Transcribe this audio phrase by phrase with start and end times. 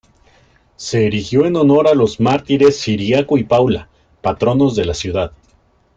[0.77, 3.87] Se erigió en honor a los mártires Ciriaco y Paula,
[4.23, 5.31] patronos de la ciudad.